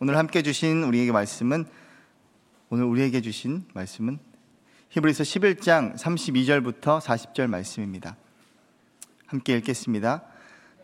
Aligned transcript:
오늘 0.00 0.16
함께 0.16 0.42
주신 0.42 0.84
우리에게 0.84 1.10
말씀은 1.10 1.64
오늘 2.70 2.84
우리에게 2.84 3.20
주신 3.20 3.64
말씀은 3.74 4.20
히브리서 4.90 5.24
11장 5.24 5.98
32절부터 5.98 7.00
40절 7.00 7.48
말씀입니다. 7.48 8.16
함께 9.26 9.56
읽겠습니다. 9.56 10.22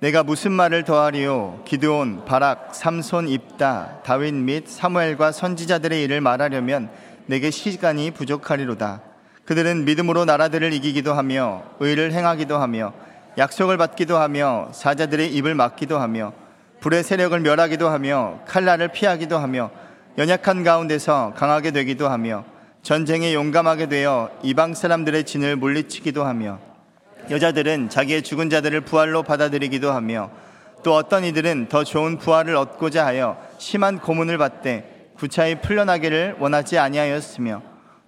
내가 0.01 0.25
무슨 0.25 0.51
말을 0.51 0.83
더하리요 0.83 1.63
기드온, 1.65 2.25
바락, 2.25 2.75
삼손, 2.75 3.29
입다, 3.29 4.03
다윗 4.03 4.35
및 4.35 4.67
사무엘과 4.67 5.31
선지자들의 5.31 6.03
일을 6.03 6.21
말하려면 6.21 6.91
내게 7.27 7.53
시간이 7.53 8.11
부족하리로다. 8.11 9.01
그들은 9.45 9.85
믿음으로 9.85 10.25
나라들을 10.25 10.73
이기기도 10.73 11.15
하며 11.15 11.63
의를 11.79 12.11
행하기도 12.11 12.57
하며 12.57 12.93
약속을 13.39 13.77
받기도 13.77 14.19
하며 14.19 14.71
사자들의 14.73 15.33
입을 15.37 15.55
막기도 15.55 16.01
하며 16.01 16.33
불의 16.85 17.03
세력을 17.03 17.41
멸하기도 17.41 17.89
하며 17.89 18.41
칼날을 18.47 18.89
피하기도 18.89 19.39
하며 19.39 19.71
연약한 20.19 20.65
가운데서 20.65 21.33
강하게 21.35 21.71
되기도 21.71 22.11
하며 22.11 22.45
전쟁에 22.83 23.33
용감하게 23.33 23.87
되어 23.87 24.31
이방 24.43 24.75
사람들의 24.75 25.25
진을 25.25 25.57
물리치기도 25.57 26.25
하며 26.25 26.59
여자들은 27.31 27.89
자기의 27.89 28.21
죽은 28.21 28.51
자들을 28.51 28.83
부활로 28.83 29.23
받아들이기도 29.23 29.93
하며 29.93 30.29
또 30.83 30.95
어떤 30.95 31.25
이들은 31.25 31.69
더 31.71 31.85
좋은 31.85 32.19
부활을 32.19 32.55
얻고자 32.55 33.07
하여 33.07 33.39
심한 33.57 33.99
고문을 33.99 34.37
받되 34.37 35.13
구차히 35.17 35.63
풀려나기를 35.63 36.37
원하지 36.39 36.79
아니하였으며 36.79 37.63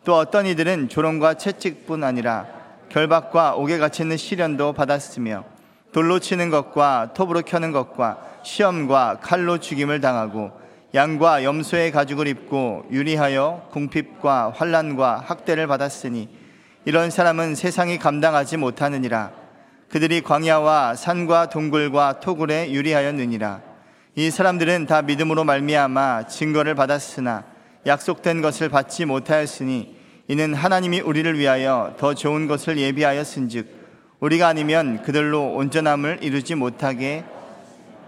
또 0.04 0.18
어떤 0.18 0.44
이들은 0.44 0.90
조롱과 0.90 1.34
채찍뿐 1.38 2.04
아니라 2.04 2.44
결박과 2.90 3.54
옥에 3.54 3.78
갇히는 3.78 4.18
시련도 4.18 4.74
받았으며 4.74 5.44
돌로 5.92 6.18
치는 6.18 6.50
것과 6.50 7.12
톱으로 7.14 7.40
켜는 7.40 7.72
것과 7.72 8.35
시험과 8.46 9.18
칼로 9.20 9.58
죽임을 9.58 10.00
당하고 10.00 10.52
양과 10.94 11.42
염소의 11.42 11.90
가죽을 11.90 12.28
입고 12.28 12.86
유리하여 12.92 13.68
궁핍과 13.72 14.52
환란과 14.54 15.24
학대를 15.26 15.66
받았으니 15.66 16.28
이런 16.84 17.10
사람은 17.10 17.56
세상이 17.56 17.98
감당하지 17.98 18.56
못하느니라. 18.56 19.32
그들이 19.88 20.20
광야와 20.20 20.94
산과 20.94 21.48
동굴과 21.48 22.20
토굴에 22.20 22.70
유리하였느니라. 22.70 23.62
이 24.14 24.30
사람들은 24.30 24.86
다 24.86 25.02
믿음으로 25.02 25.42
말미암아 25.42 26.28
증거를 26.28 26.76
받았으나 26.76 27.44
약속된 27.84 28.42
것을 28.42 28.68
받지 28.68 29.04
못하였으니 29.04 29.96
이는 30.28 30.54
하나님이 30.54 31.00
우리를 31.00 31.36
위하여 31.36 31.94
더 31.98 32.14
좋은 32.14 32.46
것을 32.46 32.78
예비하였은즉 32.78 33.66
우리가 34.20 34.46
아니면 34.46 35.02
그들로 35.02 35.52
온전함을 35.54 36.20
이루지 36.22 36.54
못하게 36.54 37.24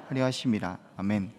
하려 0.09 0.25
하심이라. 0.25 0.79
아멘. 0.97 1.31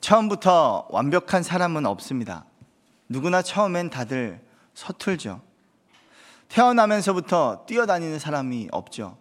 처음부터 0.00 0.86
완벽한 0.90 1.42
사람은 1.42 1.86
없습니다. 1.86 2.44
누구나 3.08 3.40
처음엔 3.40 3.88
다들 3.88 4.44
서툴죠. 4.74 5.40
태어나면서부터 6.48 7.64
뛰어다니는 7.66 8.18
사람이 8.18 8.68
없죠. 8.70 9.16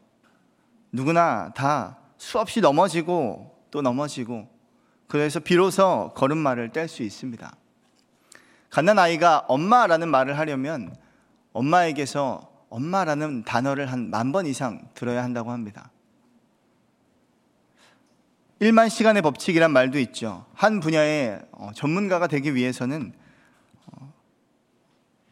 누구나 0.92 1.54
다 1.56 1.98
수없이 2.18 2.60
넘어지고 2.60 3.64
또 3.72 3.82
넘어지고 3.82 4.50
그래서 5.08 5.40
비로소 5.40 6.12
걸음마를 6.16 6.70
뗄 6.70 6.88
수 6.90 7.04
있습니다. 7.04 7.56
갓난 8.70 9.00
아이가 9.00 9.46
엄마라는 9.48 10.10
말을 10.10 10.38
하려면 10.38 10.94
엄마에게서 11.54 12.52
엄마라는 12.70 13.46
단어를 13.46 13.90
한 13.90 14.10
만 14.10 14.34
번 14.34 14.46
이상 14.48 14.90
들어야 14.96 15.24
한다고 15.24 15.52
합니다. 15.52 15.92
1만 18.62 18.90
시간의 18.90 19.22
법칙이란 19.22 19.72
말도 19.72 20.00
있죠. 20.00 20.46
한 20.54 20.80
분야의 20.80 21.42
어, 21.52 21.72
전문가가 21.76 22.28
되기 22.28 22.56
위해서는 22.56 23.14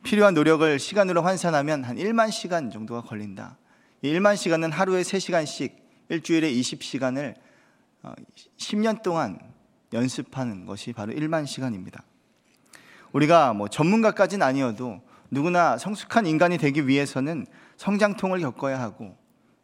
필요한 0.03 0.33
노력을 0.33 0.77
시간으로 0.77 1.21
환산하면 1.21 1.85
한 1.85 1.95
1만 1.95 2.29
시간 2.29 2.69
정도가 2.69 3.01
걸린다. 3.01 3.57
이 4.01 4.11
1만 4.13 4.35
시간은 4.35 4.73
하루에 4.73 5.01
3시간씩 5.01 5.71
일주일에 6.09 6.51
20시간을 6.51 7.35
10년 8.57 8.99
어, 8.99 9.01
동안 9.01 9.39
연습하는 9.93 10.65
것이 10.65 10.91
바로 10.91 11.13
1만 11.13 11.47
시간입니다. 11.47 12.03
우리가 13.13 13.53
뭐 13.53 13.69
전문가까지는 13.69 14.45
아니어도 14.45 15.01
누구나 15.31 15.77
성숙한 15.77 16.25
인간이 16.25 16.57
되기 16.57 16.87
위해서는 16.87 17.45
성장통을 17.77 18.39
겪어야 18.39 18.81
하고 18.81 19.15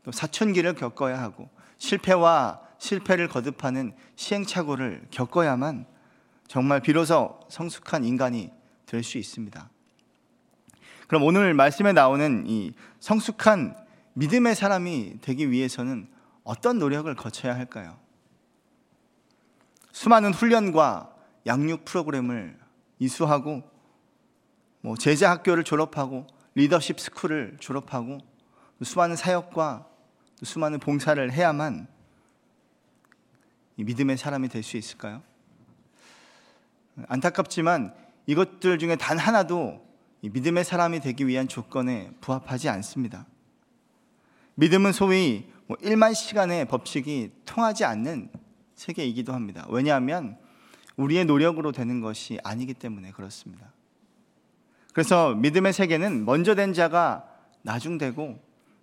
또 0.03 0.13
사춘기를 0.13 0.75
겪어야 0.75 1.21
하고 1.21 1.49
실패와 1.77 2.68
실패를 2.79 3.27
거듭하는 3.27 3.93
시행착오를 4.15 5.07
겪어야만 5.11 5.85
정말 6.47 6.81
비로소 6.81 7.39
성숙한 7.49 8.03
인간이 8.03 8.51
될 8.85 9.03
수 9.03 9.19
있습니다. 9.19 9.69
그럼 11.07 11.23
오늘 11.23 11.53
말씀에 11.53 11.93
나오는 11.93 12.45
이 12.47 12.73
성숙한 12.99 13.75
믿음의 14.13 14.55
사람이 14.55 15.19
되기 15.21 15.51
위해서는 15.51 16.09
어떤 16.43 16.79
노력을 16.79 17.13
거쳐야 17.15 17.55
할까요? 17.55 17.99
수많은 19.91 20.33
훈련과 20.33 21.15
양육 21.45 21.85
프로그램을 21.85 22.57
이수하고 22.97 23.63
뭐 24.81 24.95
제자 24.97 25.29
학교를 25.31 25.63
졸업하고 25.63 26.25
리더십 26.55 26.99
스쿨을 26.99 27.57
졸업하고 27.59 28.19
수많은 28.81 29.15
사역과 29.15 29.87
수많은 30.43 30.79
봉사를 30.79 31.31
해야만 31.31 31.87
믿음의 33.83 34.17
사람이 34.17 34.49
될 34.49 34.63
수 34.63 34.77
있을까요? 34.77 35.21
안타깝지만 37.07 37.93
이것들 38.25 38.77
중에 38.77 38.95
단 38.95 39.17
하나도 39.17 39.85
믿음의 40.21 40.65
사람이 40.65 40.99
되기 40.99 41.27
위한 41.27 41.47
조건에 41.47 42.11
부합하지 42.21 42.69
않습니다. 42.69 43.25
믿음은 44.55 44.91
소위 44.91 45.49
1만 45.69 45.97
뭐 45.97 46.13
시간의 46.13 46.65
법칙이 46.65 47.31
통하지 47.45 47.85
않는 47.85 48.29
세계이기도 48.75 49.33
합니다. 49.33 49.65
왜냐하면 49.69 50.37
우리의 50.97 51.25
노력으로 51.25 51.71
되는 51.71 52.01
것이 52.01 52.39
아니기 52.43 52.73
때문에 52.73 53.11
그렇습니다. 53.11 53.71
그래서 54.93 55.33
믿음의 55.35 55.71
세계는 55.71 56.25
먼저 56.25 56.55
된 56.55 56.73
자가 56.73 57.25
나중되고 57.61 58.39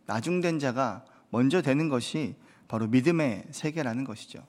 나중된 0.06 0.58
자가 0.58 1.04
먼저 1.30 1.60
되는 1.60 1.88
것이 1.88 2.36
바로 2.68 2.86
믿음의 2.86 3.48
세계라는 3.50 4.04
것이죠. 4.04 4.46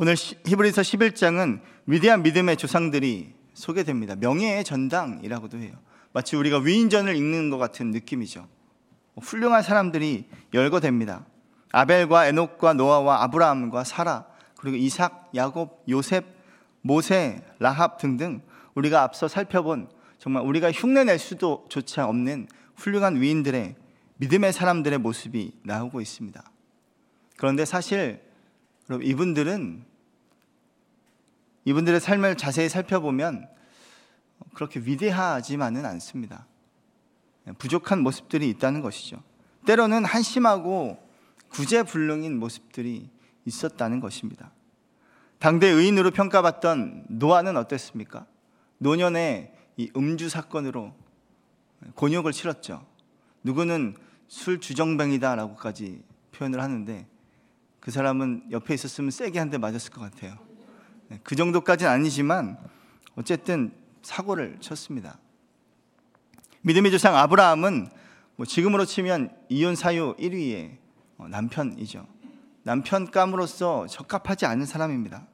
오늘 0.00 0.14
히브리서 0.14 0.82
11장은 0.82 1.60
위대한 1.86 2.22
믿음의 2.22 2.56
조상들이 2.56 3.34
소개됩니다. 3.52 4.14
명예의 4.14 4.62
전당이라고도 4.62 5.58
해요. 5.58 5.72
마치 6.12 6.36
우리가 6.36 6.60
위인전을 6.60 7.16
읽는 7.16 7.50
것 7.50 7.58
같은 7.58 7.90
느낌이죠. 7.90 8.46
훌륭한 9.20 9.64
사람들이 9.64 10.28
열거됩니다. 10.54 11.26
아벨과 11.72 12.28
에녹과 12.28 12.74
노아와 12.74 13.24
아브라함과 13.24 13.82
사라 13.82 14.26
그리고 14.56 14.76
이삭, 14.76 15.32
야곱, 15.34 15.82
요셉, 15.88 16.24
모세, 16.80 17.42
라합 17.58 17.98
등등 17.98 18.42
우리가 18.76 19.02
앞서 19.02 19.26
살펴본 19.26 19.88
정말 20.20 20.44
우리가 20.44 20.70
흉내낼 20.70 21.18
수도 21.18 21.66
조차 21.68 22.06
없는 22.06 22.46
훌륭한 22.76 23.20
위인들의 23.20 23.74
믿음의 24.18 24.52
사람들의 24.52 24.96
모습이 25.00 25.54
나오고 25.64 26.00
있습니다. 26.00 26.40
그런데 27.36 27.64
사실 27.64 28.27
이분들은 28.90 29.84
이분들의 31.64 32.00
삶을 32.00 32.36
자세히 32.36 32.68
살펴보면 32.68 33.48
그렇게 34.54 34.80
위대하지만은 34.80 35.84
않습니다. 35.84 36.46
부족한 37.58 38.02
모습들이 38.02 38.48
있다는 38.50 38.80
것이죠. 38.80 39.22
때로는 39.66 40.04
한심하고 40.04 40.98
구제불능인 41.50 42.38
모습들이 42.38 43.10
있었다는 43.44 44.00
것입니다. 44.00 44.52
당대 45.38 45.68
의인으로 45.68 46.10
평가받던 46.10 47.06
노아는 47.08 47.56
어땠습니까? 47.56 48.26
노년의 48.78 49.52
이 49.76 49.90
음주 49.96 50.28
사건으로 50.28 50.94
곤욕을 51.94 52.32
치렀죠. 52.32 52.84
누구는 53.44 53.96
술 54.26 54.60
주정뱅이다라고까지 54.60 56.02
표현을 56.32 56.60
하는데 56.60 57.06
그 57.88 57.92
사람은 57.92 58.48
옆에 58.50 58.74
있었으면 58.74 59.10
세게 59.10 59.38
한 59.38 59.48
대 59.48 59.56
맞았을 59.56 59.90
것 59.90 60.02
같아요. 60.02 60.36
네, 61.08 61.18
그 61.22 61.34
정도까지는 61.34 61.90
아니지만 61.90 62.58
어쨌든 63.14 63.72
사고를 64.02 64.58
쳤습니다. 64.60 65.18
믿음의 66.60 66.90
조상 66.90 67.16
아브라함은 67.16 67.88
뭐 68.36 68.44
지금으로 68.44 68.84
치면 68.84 69.34
이혼 69.48 69.74
사유 69.74 70.14
1위의 70.18 70.76
어, 71.16 71.28
남편이죠. 71.28 72.06
남편감으로서 72.64 73.86
적합하지 73.86 74.44
않은 74.44 74.66
사람입니다. 74.66 75.26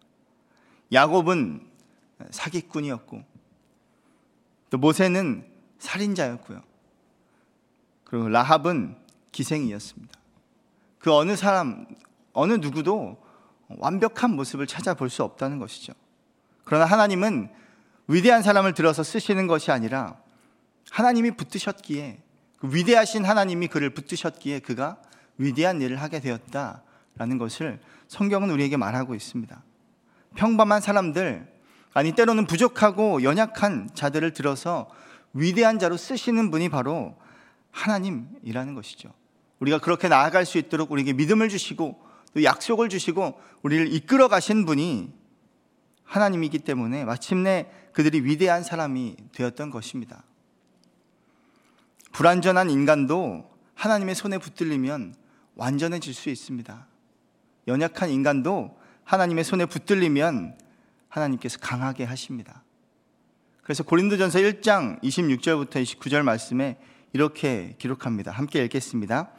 야곱은 0.92 1.68
사기꾼이었고 2.30 3.24
또 4.70 4.78
모세는 4.78 5.44
살인자였고요. 5.80 6.62
그리고 8.04 8.28
라합은 8.28 8.96
기생이었습니다. 9.32 10.20
그 11.00 11.12
어느 11.12 11.34
사람 11.34 11.88
어느 12.34 12.52
누구도 12.54 13.16
완벽한 13.69 14.36
모습을 14.36 14.66
찾아볼 14.66 15.08
수 15.08 15.22
없다는 15.22 15.58
것이죠. 15.58 15.94
그러나 16.64 16.84
하나님은 16.84 17.48
위대한 18.08 18.42
사람을 18.42 18.75
들어서 18.75 19.02
쓰시는 19.02 19.46
것이 19.46 19.70
아니라 19.70 20.19
하나님이 20.90 21.32
붙드셨기에 21.32 22.22
그 22.58 22.75
위대하신 22.75 23.25
하나님이 23.25 23.69
그를 23.69 23.90
붙드셨기에 23.90 24.60
그가 24.60 24.98
위대한 25.38 25.81
일을 25.81 26.00
하게 26.00 26.20
되었다라는 26.20 27.38
것을 27.38 27.81
성경은 28.08 28.50
우리에게 28.50 28.76
말하고 28.76 29.14
있습니다. 29.14 29.62
평범한 30.37 30.80
사람들, 30.80 31.52
아니 31.94 32.12
때로는 32.12 32.46
부족하고 32.46 33.22
연약한 33.22 33.88
자들을 33.94 34.32
들어서 34.32 34.90
위대한 35.32 35.78
자로 35.78 35.96
쓰시는 35.96 36.50
분이 36.50 36.69
바로 36.69 37.16
하나님이라는 37.70 38.75
것이죠. 38.75 39.12
우리가 39.60 39.78
그렇게 39.78 40.08
나아갈 40.08 40.44
수 40.44 40.58
있도록 40.58 40.92
우리에게 40.92 41.12
믿음을 41.12 41.48
주시고 41.48 41.84
또 41.88 42.04
약속을 42.42 42.88
주시고 42.88 43.40
우리를 43.62 43.92
이끌어 43.92 44.28
가신 44.28 44.64
분이 44.64 45.12
하나님이기 46.04 46.60
때문에 46.60 47.04
마침내 47.04 47.70
그들이 47.92 48.25
위대한 48.25 48.62
사람이 48.62 49.16
되었던 49.32 49.70
것입니다. 49.70 50.25
불완전한 52.12 52.70
인간도 52.70 53.50
하나님의 53.75 54.14
손에 54.14 54.38
붙들리면 54.38 55.14
완전해질 55.56 56.14
수 56.14 56.31
있습니다. 56.31 56.86
연약한 57.69 58.10
인간도 58.10 58.78
하나님의 59.04 59.44
손에 59.44 59.66
붙들리면 59.66 60.58
하나님께서 61.08 61.58
강하게 61.60 62.04
하십니다. 62.04 62.62
그래서 63.62 63.82
고린도전서 63.82 64.40
1장 64.40 65.00
26절부터 65.02 65.82
29절 65.82 66.22
말씀에 66.22 66.78
이렇게 67.12 67.76
기록합니다. 67.78 68.30
함께 68.30 68.62
읽겠습니다. 68.64 69.30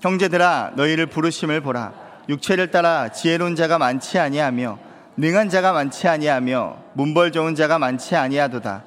형제들아 0.00 0.74
너희를 0.76 1.06
부르심을 1.06 1.60
보라 1.60 2.07
육체를 2.28 2.70
따라 2.70 3.08
지혜로운 3.08 3.56
자가 3.56 3.78
많지 3.78 4.18
아니하며 4.18 4.78
능한 5.16 5.48
자가 5.48 5.72
많지 5.72 6.06
아니하며 6.06 6.76
문벌 6.92 7.32
좋은 7.32 7.54
자가 7.54 7.78
많지 7.78 8.14
아니하도다. 8.16 8.84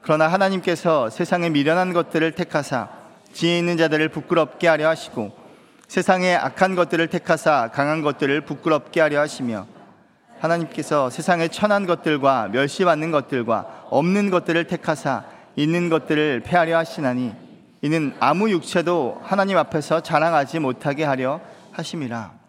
그러나 0.00 0.28
하나님께서 0.28 1.10
세상에 1.10 1.50
미련한 1.50 1.92
것들을 1.92 2.32
택하사 2.32 2.88
지혜 3.32 3.58
있는 3.58 3.76
자들을 3.76 4.08
부끄럽게 4.10 4.68
하려 4.68 4.88
하시고 4.88 5.32
세상에 5.88 6.34
악한 6.34 6.74
것들을 6.74 7.06
택하사 7.08 7.70
강한 7.72 8.02
것들을 8.02 8.40
부끄럽게 8.42 9.00
하려 9.00 9.20
하시며 9.20 9.66
하나님께서 10.40 11.10
세상에 11.10 11.48
천한 11.48 11.86
것들과 11.86 12.48
멸시받는 12.52 13.10
것들과 13.10 13.86
없는 13.90 14.30
것들을 14.30 14.66
택하사 14.66 15.24
있는 15.56 15.88
것들을 15.88 16.42
폐하려 16.44 16.78
하시나니 16.78 17.34
이는 17.82 18.14
아무 18.20 18.50
육체도 18.50 19.20
하나님 19.22 19.58
앞에서 19.58 20.00
자랑하지 20.00 20.58
못하게 20.58 21.04
하려 21.04 21.40
하심이라. 21.72 22.43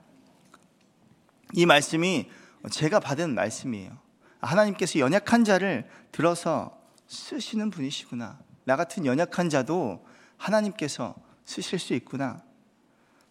이 1.56 1.66
말씀이 1.66 2.30
제가 2.69 3.00
받은 3.00 3.34
말씀이에요. 3.34 3.98
하나님께서 4.42 5.00
연약한 5.00 5.46
자를 5.46 5.90
들어서 6.12 6.78
쓰시는 7.07 7.69
분이시구나. 7.69 8.38
나 8.66 8.75
같은 8.75 9.06
연약한 9.06 9.50
자도 9.50 10.06
하나님께서 10.38 11.16
쓰실 11.46 11.80
수 11.80 11.94
있구나. 11.94 12.44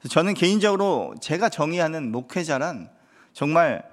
저는 0.08 0.32
개인적으로 0.32 1.14
제가 1.20 1.50
정의하는 1.50 2.10
목회자란 2.12 2.90
정말 3.34 3.86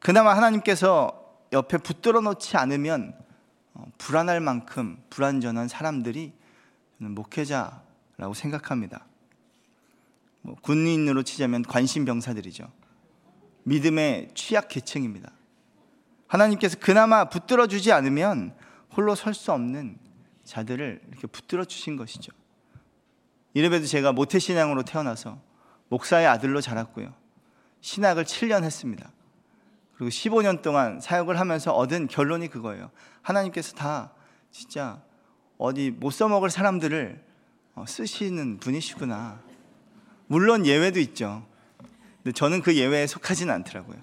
그나마 0.00 0.36
하나님께서 0.36 1.24
옆에 1.52 1.78
붙들어 1.78 2.20
놓지 2.20 2.58
않으면 2.58 3.14
어, 3.72 3.84
불안할 3.96 4.40
만큼 4.40 5.02
불완전한 5.08 5.68
사람들이 5.68 6.32
목회자라고 6.98 8.34
생각합니다. 8.34 9.06
뭐 10.42 10.56
군인으로 10.60 11.22
치자면 11.22 11.62
관심병사들이죠. 11.62 12.77
믿음의 13.68 14.30
취약 14.34 14.68
계층입니다. 14.68 15.30
하나님께서 16.26 16.78
그나마 16.78 17.28
붙들어 17.28 17.66
주지 17.66 17.92
않으면 17.92 18.54
홀로 18.96 19.14
설 19.14 19.34
수 19.34 19.52
없는 19.52 19.98
자들을 20.44 21.02
이렇게 21.08 21.26
붙들어 21.26 21.64
주신 21.64 21.96
것이죠. 21.96 22.32
이래봬도 23.54 23.86
제가 23.86 24.12
모태신앙으로 24.12 24.82
태어나서 24.84 25.40
목사의 25.88 26.26
아들로 26.26 26.60
자랐고요. 26.60 27.14
신학을 27.80 28.24
7년 28.24 28.64
했습니다. 28.64 29.10
그리고 29.94 30.10
15년 30.10 30.62
동안 30.62 31.00
사역을 31.00 31.38
하면서 31.38 31.72
얻은 31.72 32.08
결론이 32.08 32.48
그거예요. 32.48 32.90
하나님께서 33.22 33.74
다 33.74 34.12
진짜 34.50 35.02
어디 35.58 35.90
못 35.90 36.10
써먹을 36.10 36.50
사람들을 36.50 37.24
어, 37.74 37.84
쓰시는 37.86 38.58
분이시구나. 38.58 39.40
물론 40.26 40.66
예외도 40.66 41.00
있죠. 41.00 41.47
근데 42.28 42.36
저는 42.36 42.60
그 42.60 42.76
예외에 42.76 43.06
속하지는 43.06 43.54
않더라고요. 43.54 43.96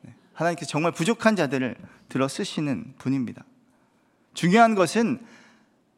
네. 0.00 0.14
하나님께서 0.32 0.70
정말 0.70 0.92
부족한 0.92 1.36
자들을 1.36 1.76
들어 2.08 2.26
쓰시는 2.26 2.94
분입니다. 2.96 3.44
중요한 4.32 4.74
것은 4.74 5.20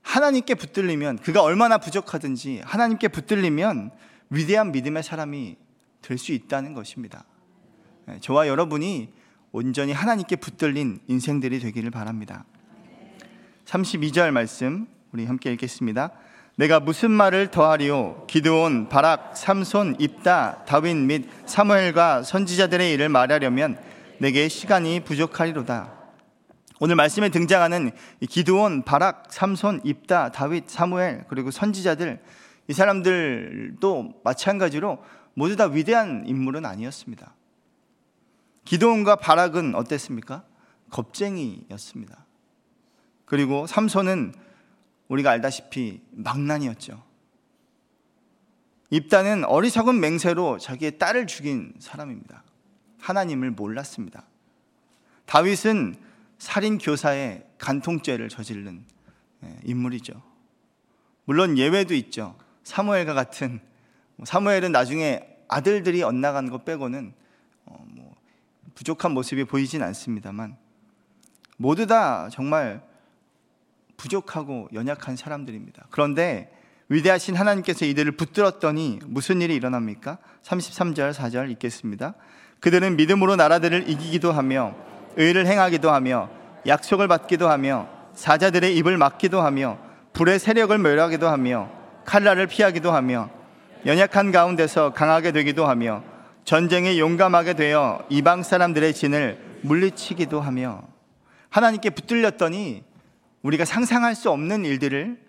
하나님께 0.02 0.56
붙들리면 0.56 1.18
그가 1.18 1.40
얼마나 1.42 1.78
부족하든지 1.78 2.62
하나님께 2.64 3.06
붙들리면 3.06 3.92
위대한 4.30 4.72
믿음의 4.72 5.04
사람이 5.04 5.56
될 6.02 6.18
수 6.18 6.32
있다는 6.32 6.74
것입니다. 6.74 7.24
네, 8.06 8.18
저와 8.20 8.48
여러분이 8.48 9.12
온전히 9.52 9.92
하나님께 9.92 10.34
붙들린 10.34 10.98
인생들이 11.06 11.60
되기를 11.60 11.92
바랍니다. 11.92 12.44
32절 13.66 14.32
말씀 14.32 14.88
우리 15.12 15.26
함께 15.26 15.52
읽겠습니다. 15.52 16.10
내가 16.58 16.80
무슨 16.80 17.12
말을 17.12 17.52
더하리요? 17.52 18.24
기드온, 18.26 18.88
바락, 18.88 19.36
삼손, 19.36 19.94
입다, 20.00 20.64
다윗 20.64 20.96
및 20.96 21.28
사무엘과 21.46 22.24
선지자들의 22.24 22.92
일을 22.94 23.08
말하려면 23.08 23.78
내게 24.18 24.48
시간이 24.48 25.04
부족하리로다. 25.04 25.92
오늘 26.80 26.96
말씀에 26.96 27.28
등장하는 27.28 27.92
기드온, 28.28 28.82
바락, 28.82 29.28
삼손, 29.30 29.82
입다, 29.84 30.32
다윗, 30.32 30.68
사무엘 30.68 31.26
그리고 31.28 31.52
선지자들 31.52 32.20
이 32.66 32.72
사람들도 32.72 34.22
마찬가지로 34.24 34.98
모두 35.34 35.54
다 35.54 35.66
위대한 35.66 36.24
인물은 36.26 36.66
아니었습니다. 36.66 37.34
기도원과 38.64 39.14
바락은 39.16 39.76
어땠습니까? 39.76 40.42
겁쟁이였습니다. 40.90 42.26
그리고 43.26 43.68
삼손은 43.68 44.47
우리가 45.08 45.30
알다시피 45.30 46.00
망난이었죠. 46.10 47.02
입다는 48.90 49.44
어리석은 49.44 50.00
맹세로 50.00 50.58
자기의 50.58 50.98
딸을 50.98 51.26
죽인 51.26 51.74
사람입니다. 51.78 52.42
하나님을 52.98 53.50
몰랐습니다. 53.50 54.24
다윗은 55.26 55.96
살인 56.38 56.78
교사의 56.78 57.46
간통죄를 57.58 58.28
저지른 58.28 58.84
예, 59.44 59.56
인물이죠. 59.64 60.22
물론 61.24 61.58
예외도 61.58 61.94
있죠. 61.94 62.36
사무엘과 62.64 63.14
같은 63.14 63.60
뭐 64.16 64.24
사무엘은 64.24 64.72
나중에 64.72 65.26
아들들이 65.48 66.02
엇나간 66.02 66.50
것 66.50 66.64
빼고는 66.64 67.12
어, 67.66 67.84
뭐 67.90 68.16
부족한 68.74 69.12
모습이 69.12 69.44
보이진 69.44 69.82
않습니다만 69.82 70.56
모두 71.56 71.86
다 71.86 72.28
정말 72.30 72.82
부족하고 73.98 74.68
연약한 74.72 75.16
사람들입니다. 75.16 75.86
그런데 75.90 76.50
위대하신 76.88 77.36
하나님께서 77.36 77.84
이들을 77.84 78.12
붙들었더니 78.12 79.00
무슨 79.04 79.42
일이 79.42 79.54
일어납니까? 79.54 80.16
33절 80.42 81.12
4절 81.12 81.50
읽겠습니다. 81.50 82.14
그들은 82.60 82.96
믿음으로 82.96 83.36
나라들을 83.36 83.90
이기기도 83.90 84.32
하며 84.32 84.74
의를 85.16 85.46
행하기도 85.46 85.90
하며 85.90 86.30
약속을 86.66 87.08
받기도 87.08 87.48
하며 87.50 87.88
사자들의 88.14 88.74
입을 88.78 88.96
막기도 88.96 89.42
하며 89.42 89.78
불의 90.14 90.38
세력을 90.38 90.76
멸하기도 90.76 91.28
하며 91.28 91.70
칼날을 92.06 92.46
피하기도 92.46 92.90
하며 92.90 93.28
연약한 93.84 94.32
가운데서 94.32 94.92
강하게 94.92 95.32
되기도 95.32 95.66
하며 95.66 96.02
전쟁에 96.44 96.98
용감하게 96.98 97.54
되어 97.54 98.04
이방 98.08 98.42
사람들의 98.42 98.94
진을 98.94 99.60
물리치기도 99.62 100.40
하며 100.40 100.82
하나님께 101.50 101.90
붙들렸더니 101.90 102.87
우리가 103.42 103.64
상상할 103.64 104.14
수 104.14 104.30
없는 104.30 104.64
일들을 104.64 105.28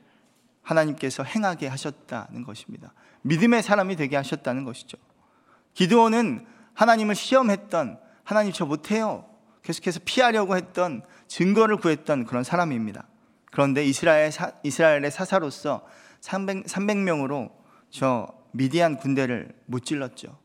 하나님께서 0.62 1.24
행하게 1.24 1.68
하셨다는 1.68 2.44
것입니다. 2.44 2.94
믿음의 3.22 3.64
사람이 3.64 3.96
되게 3.96 4.16
하셨다는 4.16 4.64
것이죠. 4.66 4.98
기드온은 5.74 6.46
하나님을 6.74 7.16
시험했던 7.16 8.00
하나님 8.24 8.54
저 8.54 8.66
못해요. 8.66 9.26
계속해서 9.64 10.02
피하려고 10.06 10.56
했던 10.56 11.04
증거를 11.28 11.78
구했던 11.78 12.26
그런 12.26 12.44
사람입니다. 12.44 13.08
그런데 13.52 13.84
이스라엘 13.84 14.32
사, 14.32 14.52
이스라엘의 14.64 15.12
사사로서 15.12 15.86
300, 16.22 16.66
300명으로 16.66 17.52
저 17.90 18.28
미디안 18.52 18.98
군대를 18.98 19.54
무찔렀죠. 19.66 20.38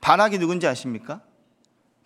바락이 0.00 0.38
누군지 0.38 0.66
아십니까? 0.66 1.22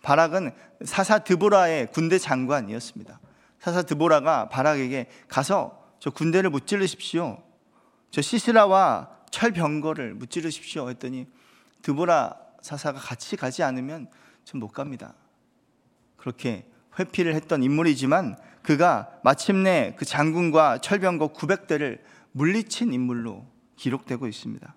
바락은 0.01 0.51
사사 0.85 1.19
드보라의 1.19 1.87
군대 1.91 2.17
장관이었습니다. 2.17 3.19
사사 3.59 3.81
드보라가 3.81 4.49
바락에게 4.49 5.07
가서 5.27 5.93
저 5.99 6.09
군대를 6.09 6.49
무찔르십시오. 6.49 7.43
저 8.11 8.21
시스라와 8.21 9.09
철병거를 9.31 10.15
무찌르십시오 10.15 10.89
했더니 10.89 11.27
드보라 11.81 12.35
사사가 12.61 12.99
같이 12.99 13.35
가지 13.35 13.63
않으면 13.63 14.09
전 14.43 14.59
못 14.59 14.69
갑니다. 14.69 15.13
그렇게 16.17 16.65
회피를 16.97 17.35
했던 17.35 17.61
인물이지만 17.63 18.35
그가 18.63 19.09
마침내 19.23 19.93
그 19.97 20.05
장군과 20.05 20.79
철병거 20.79 21.33
900대를 21.33 21.99
물리친 22.31 22.91
인물로 22.93 23.45
기록되고 23.75 24.27
있습니다. 24.27 24.75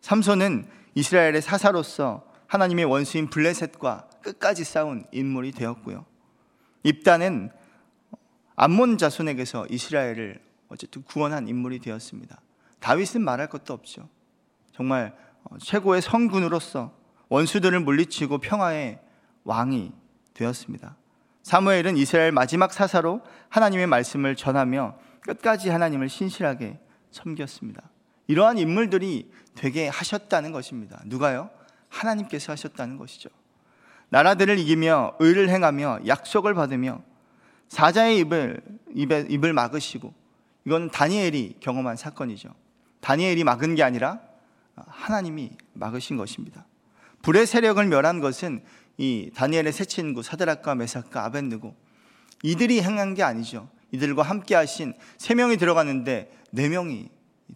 삼손은 0.00 0.68
이스라엘의 0.94 1.42
사사로서 1.42 2.24
하나님의 2.46 2.84
원수인 2.84 3.28
블레셋과 3.28 4.08
끝까지 4.22 4.64
싸운 4.64 5.04
인물이 5.12 5.52
되었고요. 5.52 6.06
입단은 6.84 7.50
암몬 8.56 8.98
자손에게서 8.98 9.66
이스라엘을 9.68 10.40
어쨌든 10.68 11.02
구원한 11.02 11.48
인물이 11.48 11.80
되었습니다. 11.80 12.40
다윗은 12.80 13.22
말할 13.22 13.48
것도 13.48 13.74
없죠. 13.74 14.08
정말 14.72 15.16
최고의 15.60 16.02
성군으로서 16.02 16.92
원수들을 17.28 17.80
물리치고 17.80 18.38
평화의 18.38 19.00
왕이 19.44 19.92
되었습니다. 20.34 20.96
사무엘은 21.42 21.96
이스라엘 21.96 22.32
마지막 22.32 22.72
사사로 22.72 23.20
하나님의 23.50 23.86
말씀을 23.86 24.36
전하며 24.36 24.98
끝까지 25.20 25.68
하나님을 25.68 26.08
신실하게 26.08 26.78
섬겼습니다. 27.10 27.82
이러한 28.26 28.58
인물들이 28.58 29.30
되게 29.54 29.88
하셨다는 29.88 30.52
것입니다. 30.52 31.00
누가요? 31.04 31.50
하나님께서 31.88 32.52
하셨다는 32.52 32.98
것이죠. 32.98 33.28
나라들을 34.08 34.58
이기며 34.58 35.16
의를 35.18 35.48
행하며 35.48 36.00
약속을 36.06 36.54
받으며 36.54 37.02
사자의 37.68 38.18
입을 38.20 38.60
입에, 38.94 39.26
입을 39.28 39.52
막으시고 39.52 40.14
이건 40.66 40.90
다니엘이 40.90 41.56
경험한 41.60 41.96
사건이죠. 41.96 42.54
다니엘이 43.00 43.44
막은 43.44 43.74
게 43.74 43.82
아니라 43.82 44.20
하나님이 44.76 45.50
막으신 45.74 46.16
것입니다. 46.16 46.66
불의 47.22 47.46
세력을 47.46 47.84
멸한 47.86 48.20
것은 48.20 48.62
이 48.96 49.30
다니엘의 49.34 49.72
세 49.72 49.84
친구 49.84 50.22
사드락과 50.22 50.74
메삭과 50.74 51.24
아벤느고 51.24 51.74
이들이 52.42 52.82
행한 52.82 53.14
게 53.14 53.22
아니죠. 53.22 53.68
이들과 53.92 54.22
함께 54.22 54.54
하신 54.54 54.94
세 55.18 55.34
명이 55.34 55.56
들어갔는데 55.56 56.30
네 56.50 56.68
명이 56.68 57.08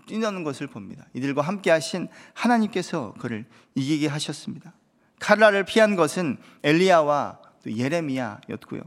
뛰는 0.06 0.44
것을 0.44 0.66
봅니다. 0.66 1.06
이들과 1.14 1.42
함께 1.42 1.70
하신 1.70 2.08
하나님께서 2.34 3.14
그를 3.18 3.46
이기게 3.74 4.06
하셨습니다. 4.06 4.72
칼라를 5.18 5.64
피한 5.64 5.96
것은 5.96 6.38
엘리야와 6.62 7.38
또 7.64 7.76
예레미야였고요. 7.76 8.82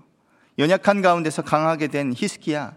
연약한 0.62 1.02
가운데서 1.02 1.42
강하게 1.42 1.88
된 1.88 2.14
히스기야, 2.16 2.76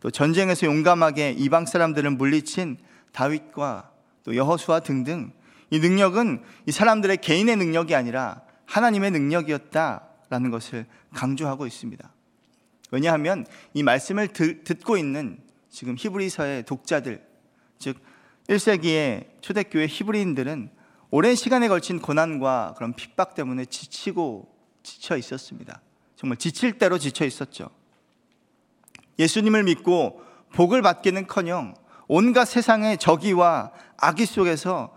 또 0.00 0.10
전쟁에서 0.10 0.66
용감하게 0.66 1.32
이방 1.32 1.66
사람들을 1.66 2.10
물리친 2.12 2.78
다윗과 3.12 3.90
또 4.24 4.34
여호수아 4.34 4.80
등등 4.80 5.32
이 5.68 5.78
능력은 5.78 6.42
이 6.64 6.72
사람들의 6.72 7.18
개인의 7.18 7.56
능력이 7.56 7.94
아니라 7.94 8.40
하나님의 8.64 9.10
능력이었다라는 9.10 10.50
것을 10.50 10.86
강조하고 11.12 11.66
있습니다. 11.66 12.10
왜냐하면 12.90 13.44
이 13.74 13.82
말씀을 13.82 14.28
듣고 14.28 14.96
있는 14.96 15.38
지금 15.68 15.94
히브리서의 15.98 16.62
독자들, 16.62 17.22
즉 17.78 17.98
1세기의 18.48 19.42
초대교회 19.42 19.88
히브리인들은 19.88 20.70
오랜 21.10 21.34
시간에 21.34 21.68
걸친 21.68 22.00
고난과 22.00 22.76
그런 22.78 22.94
핍박 22.94 23.34
때문에 23.34 23.66
지치고 23.66 24.50
지쳐 24.82 25.18
있었습니다. 25.18 25.82
정말 26.16 26.36
지칠 26.38 26.78
대로 26.78 26.98
지쳐 26.98 27.24
있었죠. 27.24 27.68
예수님을 29.18 29.64
믿고 29.64 30.22
복을 30.52 30.82
받기는 30.82 31.26
커녕 31.26 31.74
온갖 32.08 32.44
세상의 32.44 32.98
적이와 32.98 33.72
악의 33.98 34.26
속에서 34.26 34.96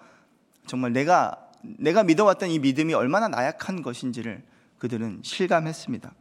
정말 0.65 0.93
내가 0.93 1.49
내가 1.61 2.03
믿어왔던 2.03 2.49
이 2.49 2.59
믿음이 2.59 2.93
얼마나 2.93 3.27
나약한 3.27 3.81
것인지를 3.81 4.43
그들은 4.77 5.21
실감했습니다. 5.23 6.13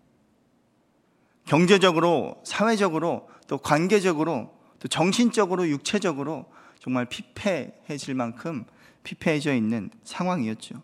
경제적으로, 1.45 2.43
사회적으로, 2.45 3.29
또 3.47 3.57
관계적으로, 3.57 4.53
또 4.81 4.89
정신적으로, 4.89 5.69
육체적으로 5.69 6.47
정말 6.81 7.07
피폐해질 7.07 8.15
만큼 8.15 8.65
피폐해져 9.03 9.55
있는 9.55 9.91
상황이었죠. 10.05 10.83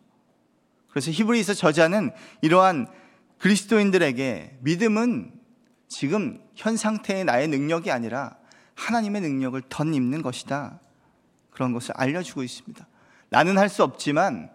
그래서 0.88 1.10
히브리서 1.10 1.54
저자는 1.54 2.12
이러한 2.40 2.86
그리스도인들에게 3.44 4.56
믿음은 4.62 5.30
지금 5.86 6.40
현 6.54 6.78
상태의 6.78 7.26
나의 7.26 7.46
능력이 7.48 7.90
아니라 7.90 8.38
하나님의 8.74 9.20
능력을 9.20 9.60
덧입는 9.68 10.22
것이다. 10.22 10.80
그런 11.50 11.74
것을 11.74 11.92
알려주고 11.94 12.42
있습니다. 12.42 12.86
나는 13.28 13.58
할 13.58 13.68
수 13.68 13.82
없지만 13.82 14.50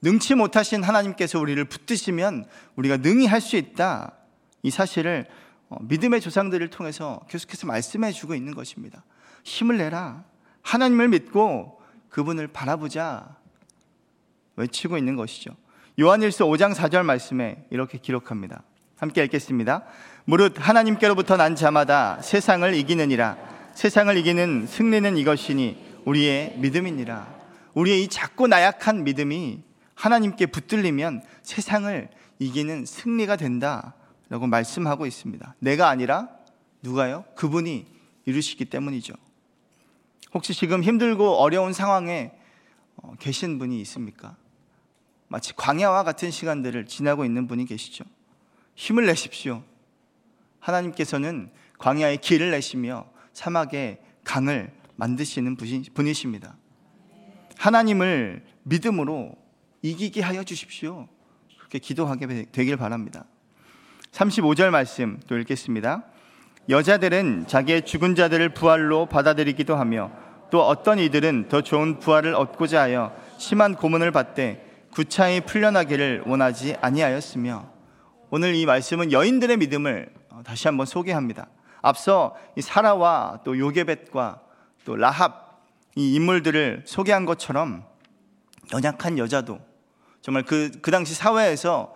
능치 0.00 0.34
못하신 0.34 0.82
하나님께서 0.82 1.38
우리를 1.38 1.62
붙드시면 1.66 2.46
우리가 2.76 2.96
능히 2.96 3.26
할 3.26 3.42
수 3.42 3.58
있다. 3.58 4.14
이 4.62 4.70
사실을 4.70 5.26
어, 5.68 5.76
믿음의 5.82 6.22
조상들을 6.22 6.70
통해서 6.70 7.20
계속해서 7.28 7.66
말씀해 7.66 8.12
주고 8.12 8.34
있는 8.34 8.54
것입니다. 8.54 9.04
힘을 9.44 9.76
내라. 9.76 10.24
하나님을 10.62 11.08
믿고 11.08 11.82
그분을 12.08 12.48
바라보자. 12.48 13.36
외치고 14.56 14.96
있는 14.96 15.16
것이죠. 15.16 15.54
요한일서 15.98 16.44
5장 16.44 16.74
4절 16.74 17.04
말씀에 17.04 17.64
이렇게 17.70 17.96
기록합니다. 17.96 18.62
함께 18.98 19.24
읽겠습니다. 19.24 19.84
무릇 20.26 20.54
하나님께로부터 20.58 21.38
난 21.38 21.56
자마다 21.56 22.20
세상을 22.20 22.74
이기느니라. 22.74 23.38
세상을 23.74 24.14
이기는 24.18 24.66
승리는 24.66 25.16
이것이니 25.16 26.02
우리의 26.04 26.56
믿음이니라. 26.58 27.34
우리의 27.72 28.02
이 28.02 28.08
작고 28.08 28.46
나약한 28.46 29.04
믿음이 29.04 29.62
하나님께 29.94 30.46
붙들리면 30.46 31.22
세상을 31.42 32.08
이기는 32.40 32.84
승리가 32.84 33.36
된다라고 33.36 34.46
말씀하고 34.48 35.06
있습니다. 35.06 35.54
내가 35.60 35.88
아니라 35.88 36.28
누가요? 36.82 37.24
그분이 37.36 37.86
이루시기 38.26 38.66
때문이죠. 38.66 39.14
혹시 40.34 40.52
지금 40.52 40.82
힘들고 40.82 41.36
어려운 41.36 41.72
상황에 41.72 42.32
어, 42.96 43.14
계신 43.18 43.58
분이 43.58 43.80
있습니까? 43.80 44.36
마치 45.28 45.54
광야와 45.54 46.04
같은 46.04 46.30
시간들을 46.30 46.86
지나고 46.86 47.24
있는 47.24 47.46
분이 47.46 47.66
계시죠. 47.66 48.04
힘을 48.74 49.06
내십시오. 49.06 49.62
하나님께서는 50.60 51.50
광야의 51.78 52.18
길을 52.18 52.50
내시며 52.50 53.06
사막의 53.32 53.98
강을 54.24 54.72
만드시는 54.96 55.56
분이십니다. 55.94 56.56
하나님을 57.58 58.44
믿음으로 58.62 59.36
이기게 59.82 60.22
하여 60.22 60.42
주십시오. 60.42 61.08
그렇게 61.58 61.78
기도하게 61.78 62.46
되길 62.52 62.76
바랍니다. 62.76 63.24
35절 64.12 64.70
말씀 64.70 65.20
또 65.26 65.36
읽겠습니다. 65.38 66.04
여자들은 66.68 67.46
자기의 67.46 67.84
죽은 67.84 68.14
자들을 68.14 68.54
부활로 68.54 69.06
받아들이기도 69.06 69.76
하며 69.76 70.10
또 70.50 70.66
어떤 70.66 70.98
이들은 70.98 71.48
더 71.48 71.60
좋은 71.60 71.98
부활을 71.98 72.34
얻고자 72.34 72.82
하여 72.82 73.14
심한 73.38 73.74
고문을 73.74 74.10
받되 74.10 74.65
구차히 74.96 75.42
풀려나기를 75.42 76.22
원하지 76.24 76.76
아니하였으며 76.80 77.70
오늘 78.30 78.54
이 78.54 78.64
말씀은 78.64 79.12
여인들의 79.12 79.58
믿음을 79.58 80.10
다시 80.42 80.68
한번 80.68 80.86
소개합니다. 80.86 81.48
앞서 81.82 82.34
이 82.56 82.62
사라와 82.62 83.40
또 83.44 83.58
요게벳과 83.58 84.40
또 84.86 84.96
라합 84.96 85.60
이 85.96 86.14
인물들을 86.14 86.84
소개한 86.86 87.26
것처럼 87.26 87.84
연약한 88.72 89.18
여자도 89.18 89.60
정말 90.22 90.44
그, 90.44 90.70
그 90.80 90.90
당시 90.90 91.12
사회에서 91.12 91.92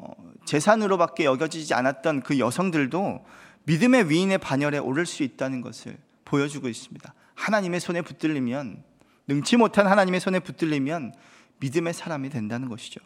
어, 0.00 0.12
재산으로밖에 0.44 1.26
여겨지지 1.26 1.72
않았던 1.74 2.22
그 2.22 2.40
여성들도 2.40 3.24
믿음의 3.62 4.10
위인의 4.10 4.38
반열에 4.38 4.78
오를 4.78 5.06
수 5.06 5.22
있다는 5.22 5.60
것을 5.60 5.96
보여주고 6.24 6.66
있습니다. 6.66 7.14
하나님의 7.36 7.78
손에 7.78 8.02
붙들리면 8.02 8.82
능치 9.28 9.56
못한 9.56 9.86
하나님의 9.86 10.18
손에 10.18 10.40
붙들리면 10.40 11.14
믿음의 11.60 11.94
사람이 11.94 12.30
된다는 12.30 12.68
것이죠. 12.68 13.00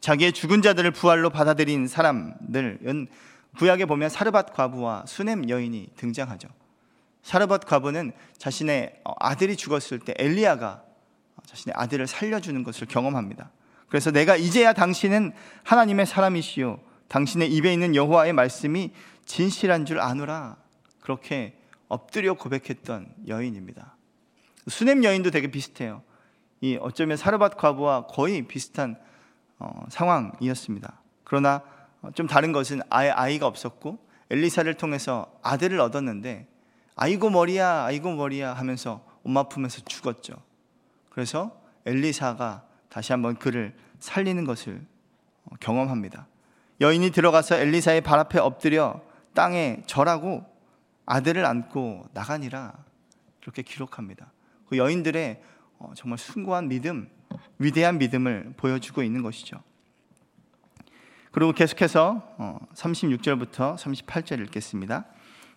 자기의 0.00 0.32
죽은 0.32 0.62
자들을 0.62 0.90
부활로 0.92 1.30
받아들인 1.30 1.86
사람들은 1.86 3.08
구약에 3.56 3.86
보면 3.86 4.08
사르밧 4.08 4.54
과부와 4.54 5.04
수넴 5.06 5.48
여인이 5.48 5.90
등장하죠. 5.96 6.48
사르밧 7.22 7.66
과부는 7.66 8.12
자신의 8.38 9.00
어, 9.04 9.12
아들이 9.18 9.56
죽었을 9.56 9.98
때 9.98 10.14
엘리야가 10.16 10.82
자신의 11.44 11.74
아들을 11.76 12.06
살려주는 12.06 12.62
것을 12.62 12.86
경험합니다. 12.86 13.50
그래서 13.88 14.10
내가 14.10 14.36
이제야 14.36 14.72
당신은 14.72 15.32
하나님의 15.64 16.06
사람이시요 16.06 16.80
당신의 17.08 17.52
입에 17.52 17.72
있는 17.72 17.94
여호와의 17.94 18.34
말씀이 18.34 18.92
진실한 19.24 19.86
줄 19.86 19.98
아노라 19.98 20.56
그렇게 21.00 21.58
엎드려 21.88 22.34
고백했던 22.34 23.14
여인입니다. 23.26 23.96
수넴 24.68 25.04
여인도 25.04 25.30
되게 25.30 25.50
비슷해요. 25.50 26.02
이 26.60 26.76
어쩌면 26.80 27.16
사르밧 27.16 27.56
과부와 27.56 28.06
거의 28.06 28.42
비슷한 28.42 28.96
어, 29.58 29.84
상황이었습니다. 29.88 31.00
그러나 31.24 31.62
어, 32.02 32.10
좀 32.12 32.26
다른 32.26 32.52
것은 32.52 32.80
아예 32.90 33.10
아이가 33.10 33.46
없었고 33.46 33.98
엘리사를 34.30 34.72
통해서 34.74 35.32
아들을 35.42 35.80
얻었는데 35.80 36.46
아이고 36.96 37.30
머리야, 37.30 37.84
아이고 37.84 38.12
머리야 38.12 38.54
하면서 38.54 39.04
엄마 39.24 39.44
품에서 39.44 39.82
죽었죠. 39.84 40.34
그래서 41.10 41.60
엘리사가 41.86 42.64
다시 42.88 43.12
한번 43.12 43.36
그를 43.36 43.74
살리는 44.00 44.44
것을 44.44 44.84
어, 45.44 45.54
경험합니다. 45.60 46.26
여인이 46.80 47.10
들어가서 47.10 47.56
엘리사의 47.56 48.02
발 48.02 48.18
앞에 48.20 48.38
엎드려 48.38 49.00
땅에 49.34 49.82
절하고 49.86 50.44
아들을 51.06 51.44
안고 51.44 52.06
나가니라 52.12 52.74
이렇게 53.42 53.62
기록합니다. 53.62 54.30
그 54.68 54.76
여인들의 54.76 55.40
어, 55.40 55.57
정말 55.94 56.18
숭고한 56.18 56.68
믿음, 56.68 57.08
위대한 57.58 57.98
믿음을 57.98 58.54
보여주고 58.56 59.02
있는 59.02 59.22
것이죠. 59.22 59.60
그리고 61.30 61.52
계속해서 61.52 62.66
36절부터 62.74 63.60
어, 63.60 63.76
38절 63.76 64.40
읽겠습니다. 64.46 65.04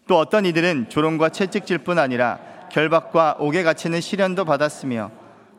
또 0.07 0.17
어떤 0.17 0.45
이들은 0.45 0.89
조롱과 0.89 1.29
채찍질 1.29 1.79
뿐 1.79 1.97
아니라 1.97 2.39
결박과 2.71 3.37
옥에 3.39 3.63
갇히는 3.63 4.01
시련도 4.01 4.45
받았으며 4.45 5.11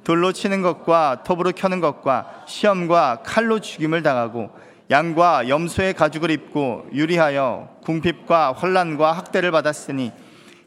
돌로 0.04 0.33
치는 0.33 0.62
것과 0.62 1.23
톱으로 1.25 1.52
켜는 1.52 1.81
것과 1.81 2.45
시험과 2.47 3.23
칼로 3.25 3.61
죽임을 3.61 4.02
당하고 4.02 4.50
양과 4.90 5.49
염소의 5.49 5.95
가죽을 5.95 6.31
입고 6.31 6.88
유리하여 6.92 7.76
궁핍과 7.85 8.52
혼란과 8.52 9.12
학대를 9.12 9.50
받았으니 9.50 10.12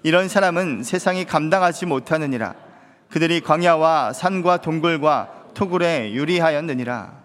이런 0.04 0.30
사람은 0.30 0.84
세상이 0.84 1.26
감당하지 1.26 1.86
못하느니라 1.86 2.65
그들이 3.10 3.42
광야와 3.42 4.14
산과 4.14 4.62
동굴과 4.62 5.52
토굴에 5.54 6.12
유리하였느니라 6.14 7.24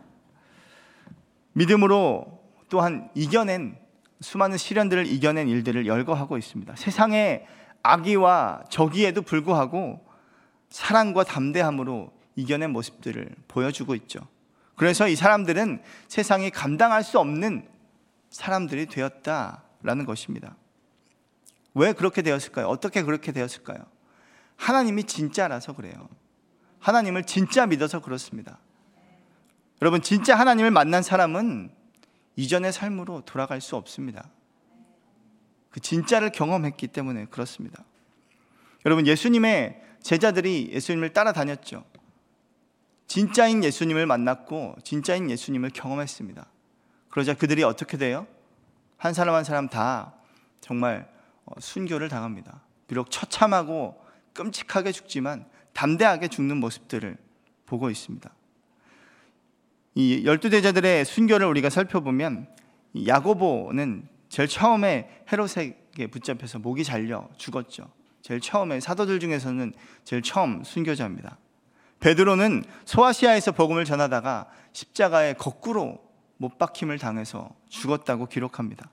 믿음으로 1.53 2.41
또한 2.69 3.11
이겨낸 3.15 3.77
수많은 4.21 4.57
시련들을 4.59 5.07
이겨낸 5.07 5.49
일들을 5.49 5.87
열거하고 5.87 6.39
있습니다. 6.39 6.77
세상의 6.77 7.47
악의와 7.83 8.65
적의에도 8.69 9.23
불구하고 9.23 10.05
사랑과 10.69 11.25
담대함으로 11.25 12.13
이겨낸 12.37 12.71
모습들을 12.71 13.35
보여주고 13.49 13.95
있죠. 13.97 14.21
그래서 14.77 15.09
이 15.09 15.17
사람들은 15.17 15.83
세상이 16.09 16.51
감당할 16.51 17.03
수 17.03 17.19
없는 17.19 17.69
사람들이 18.31 18.87
되었다라는 18.87 20.07
것입니다. 20.07 20.57
왜 21.75 21.93
그렇게 21.93 22.23
되었을까요? 22.23 22.67
어떻게 22.67 23.03
그렇게 23.03 23.33
되었을까요? 23.33 23.79
하나님이 24.61 25.05
진짜라서 25.05 25.73
그래요. 25.73 26.09
하나님을 26.81 27.25
진짜 27.25 27.65
믿어서 27.65 28.01
그렇습니다. 28.01 28.59
여러분, 29.81 30.03
진짜 30.03 30.39
하나님을 30.39 30.71
만난 30.71 31.03
사람은 31.03 31.71
이전의 32.37 32.73
삶으로 32.73 33.23
돌아갈 33.25 33.63
수 33.63 33.77
없습니다. 33.77 34.29
그 35.71 35.81
진짜를 35.81 36.31
경험했기 36.31 36.89
때문에 36.89 37.25
그렇습니다. 37.27 37.83
여러분, 38.85 39.07
예수님의 39.07 39.83
제자들이 40.03 40.71
예수님을 40.73 41.15
따라다녔죠. 41.15 41.83
진짜인 43.07 43.65
예수님을 43.65 44.05
만났고 44.07 44.77
진짜인 44.85 45.31
예수님을 45.31 45.71
경험했습니다. 45.71 46.47
그러자 47.09 47.35
그들이 47.35 47.65
어떻게 47.65 47.97
돼요? 47.97 48.27
한 48.99 49.15
사람 49.15 49.35
한 49.35 49.43
사람 49.43 49.69
다 49.69 50.15
정말 50.61 51.11
어, 51.47 51.59
순교를 51.59 52.09
당합니다. 52.09 52.61
비록 52.87 53.11
처참하고 53.11 54.00
끔찍하게 54.33 54.93
죽지만 54.93 55.47
담대하게 55.73 56.29
죽는 56.29 56.59
모습들을 56.59 57.17
보고 57.67 57.91
있습니다. 57.91 58.31
이 59.95 60.25
열두 60.25 60.51
대자들의 60.51 61.05
순교를 61.05 61.47
우리가 61.47 61.71
살펴보면 61.71 62.49
야고보는 63.07 64.09
제일 64.29 64.49
처음에 64.49 65.23
헤롯에게 65.33 66.07
붙잡혀서 66.11 66.61
목이 66.61 66.85
잘려 66.85 67.29
죽었죠. 67.37 67.91
제일 68.23 68.41
처음에 68.41 68.81
사도들 68.81 69.21
중에서는 69.21 69.73
제일 70.05 70.23
처음 70.23 70.63
순교자입니다. 70.63 71.39
베드로는 72.01 72.65
소아시아에서 72.85 73.53
복음을 73.53 73.85
전하다가 73.85 74.49
십자가에 74.73 75.35
거꾸로 75.35 76.03
못 76.37 76.57
박힘을 76.57 76.99
당해서 76.99 77.51
죽었다고 77.69 78.27
기록합니다. 78.27 78.91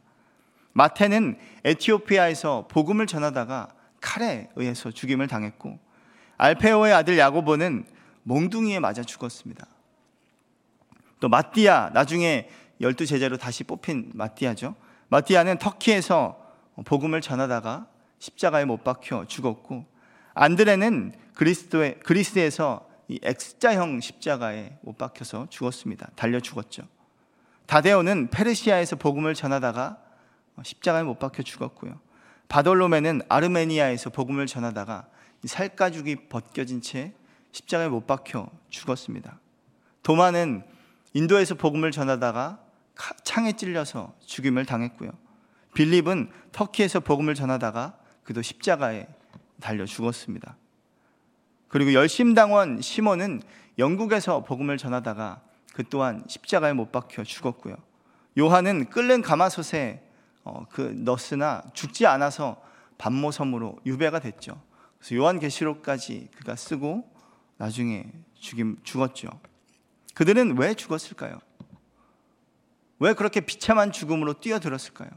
마태는 0.73 1.37
에티오피아에서 1.63 2.67
복음을 2.69 3.07
전하다가 3.07 3.69
칼에 4.01 4.49
의해서 4.55 4.91
죽임을 4.91 5.27
당했고 5.27 5.79
알페오의 6.37 6.93
아들 6.93 7.17
야고보는 7.17 7.85
몽둥이에 8.23 8.79
맞아 8.79 9.03
죽었습니다. 9.03 9.65
또 11.19 11.29
마띠아 11.29 11.91
나중에 11.93 12.49
열두 12.79 13.05
제자로 13.05 13.37
다시 13.37 13.63
뽑힌 13.63 14.11
마띠아죠. 14.13 14.75
마띠아는 15.09 15.57
터키에서 15.57 16.37
복음을 16.85 17.21
전하다가 17.21 17.87
십자가에 18.19 18.65
못 18.65 18.83
박혀 18.83 19.25
죽었고 19.25 19.85
안드레는 20.33 21.13
그리스도의 21.33 21.99
그리스에서 22.01 22.87
이 23.07 23.19
X자형 23.23 24.01
십자가에 24.01 24.77
못 24.81 24.97
박혀서 24.97 25.47
죽었습니다. 25.49 26.09
달려 26.15 26.39
죽었죠. 26.39 26.83
다데오는 27.65 28.29
페르시아에서 28.29 28.97
복음을 28.97 29.33
전하다가 29.33 29.97
십자가에 30.63 31.03
못 31.03 31.17
박혀 31.19 31.43
죽었고요. 31.43 31.99
바돌로메는 32.47 33.21
아르메니아에서 33.29 34.09
복음을 34.09 34.47
전하다가 34.47 35.07
살가죽이 35.45 36.27
벗겨진 36.29 36.81
채 36.81 37.13
십자가에 37.51 37.89
못 37.89 38.07
박혀 38.07 38.49
죽었습니다. 38.69 39.39
도마는 40.03 40.63
인도에서 41.13 41.55
복음을 41.55 41.91
전하다가 41.91 42.59
창에 43.23 43.53
찔려서 43.53 44.13
죽임을 44.25 44.65
당했고요. 44.65 45.11
빌립은 45.73 46.31
터키에서 46.51 46.99
복음을 46.99 47.35
전하다가 47.35 47.97
그도 48.23 48.41
십자가에 48.41 49.07
달려 49.61 49.85
죽었습니다. 49.85 50.57
그리고 51.67 51.93
열심당원 51.93 52.81
시몬은 52.81 53.41
영국에서 53.77 54.43
복음을 54.43 54.77
전하다가 54.77 55.41
그 55.73 55.83
또한 55.89 56.23
십자가에 56.27 56.73
못 56.73 56.91
박혀 56.91 57.23
죽었고요. 57.23 57.75
요한은 58.39 58.89
끓는 58.89 59.21
가마솥에 59.21 60.01
어, 60.01 60.06
그 60.69 60.81
넣었으나 60.81 61.63
죽지 61.73 62.05
않아서 62.05 62.61
반모섬으로 62.97 63.79
유배가 63.85 64.19
됐죠. 64.19 64.61
그래서 64.97 65.15
요한계시록까지 65.15 66.29
그가 66.35 66.55
쓰고 66.55 67.09
나중에 67.57 68.05
죽임 68.39 68.77
죽었죠. 68.83 69.29
그들은 70.13 70.57
왜 70.57 70.73
죽었을까요? 70.73 71.39
왜 72.99 73.13
그렇게 73.13 73.41
비참한 73.41 73.91
죽음으로 73.91 74.33
뛰어들었을까요? 74.39 75.09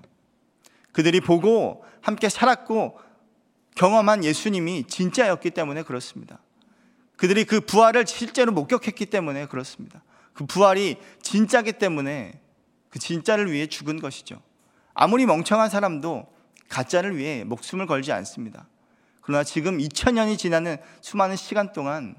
그들이 0.93 1.21
보고 1.21 1.85
함께 2.03 2.29
살았고 2.29 2.99
경험한 3.77 4.25
예수님이 4.25 4.85
진짜였기 4.87 5.51
때문에 5.51 5.83
그렇습니다. 5.83 6.41
그들이 7.17 7.45
그 7.45 7.61
부활을 7.61 8.07
실제로 8.07 8.53
목격했기 8.53 9.07
때문에 9.07 9.47
그렇습니다. 9.47 10.03
그 10.33 10.45
부활이 10.47 10.97
진짜기 11.23 11.75
때문에 11.75 12.41
그 12.89 12.99
진짜를 12.99 13.51
위해 13.53 13.67
죽은 13.67 14.01
것이죠. 14.01 14.43
아무리 15.01 15.25
멍청한 15.25 15.71
사람도 15.71 16.31
가짜를 16.69 17.17
위해 17.17 17.43
목숨을 17.45 17.87
걸지 17.87 18.13
않습니다. 18.13 18.69
그러나 19.23 19.43
지금 19.45 19.79
2000년이 19.79 20.37
지나는 20.37 20.77
수많은 21.01 21.37
시간 21.37 21.73
동안 21.73 22.15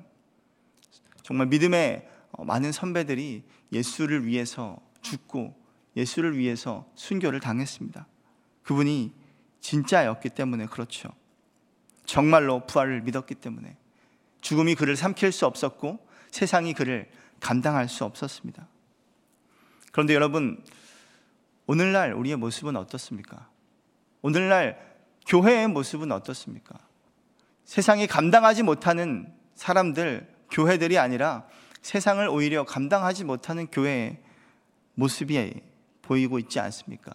정말 1.21 1.45
믿음의 1.45 2.09
어, 2.31 2.43
많은 2.43 2.71
선배들이 2.71 3.43
예수를 3.71 4.25
위해서 4.25 4.79
죽고 5.03 5.55
예수를 5.95 6.39
위해서 6.39 6.89
순교를 6.95 7.39
당했습니다. 7.39 8.07
그분이 8.63 9.13
진짜였기 9.59 10.29
때문에 10.29 10.65
그렇죠. 10.65 11.09
정말로 12.05 12.65
부활을 12.65 13.01
믿었기 13.01 13.35
때문에 13.35 13.77
죽음이 14.41 14.73
그를 14.73 14.95
삼킬 14.95 15.31
수 15.31 15.45
없었고 15.45 15.99
세상이 16.31 16.73
그를 16.73 17.11
감당할 17.41 17.87
수 17.87 18.05
없었습니다. 18.05 18.67
그런데 19.91 20.15
여러분, 20.15 20.63
오늘날 21.71 22.11
우리의 22.11 22.35
모습은 22.35 22.75
어떻습니까? 22.75 23.47
오늘날 24.21 24.77
교회의 25.25 25.69
모습은 25.69 26.11
어떻습니까? 26.11 26.77
세상이 27.63 28.07
감당하지 28.07 28.63
못하는 28.63 29.33
사람들, 29.55 30.29
교회들이 30.51 30.97
아니라 30.97 31.47
세상을 31.81 32.27
오히려 32.27 32.65
감당하지 32.65 33.23
못하는 33.23 33.67
교회의 33.67 34.17
모습이 34.95 35.61
보이고 36.01 36.39
있지 36.39 36.59
않습니까? 36.59 37.13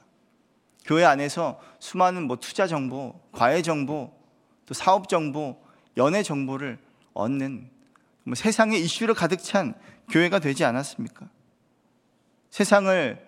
교회 0.86 1.04
안에서 1.04 1.60
수많은 1.78 2.22
뭐 2.22 2.36
투자 2.36 2.66
정보, 2.66 3.20
과외 3.32 3.60
정보, 3.60 4.10
또 4.64 4.72
사업 4.72 5.10
정보, 5.10 5.62
연애 5.98 6.22
정보를 6.22 6.78
얻는 7.12 7.68
뭐 8.22 8.34
세상의 8.34 8.82
이슈로 8.84 9.12
가득 9.12 9.42
찬 9.42 9.74
교회가 10.10 10.38
되지 10.38 10.64
않았습니까? 10.64 11.28
세상을 12.48 13.25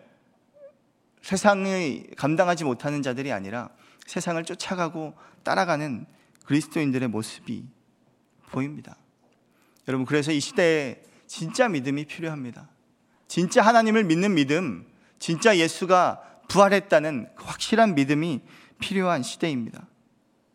세상이 1.22 2.04
감당하지 2.16 2.64
못하는 2.64 3.02
자들이 3.02 3.32
아니라 3.32 3.70
세상을 4.06 4.42
쫓아가고 4.44 5.14
따라가는 5.42 6.06
그리스도인들의 6.44 7.08
모습이 7.08 7.66
보입니다. 8.50 8.96
여러분 9.86 10.06
그래서 10.06 10.32
이 10.32 10.40
시대에 10.40 11.02
진짜 11.26 11.68
믿음이 11.68 12.06
필요합니다. 12.06 12.68
진짜 13.26 13.62
하나님을 13.62 14.04
믿는 14.04 14.34
믿음, 14.34 14.86
진짜 15.18 15.56
예수가 15.56 16.22
부활했다는 16.48 17.28
그 17.36 17.44
확실한 17.44 17.94
믿음이 17.94 18.40
필요한 18.78 19.22
시대입니다. 19.22 19.86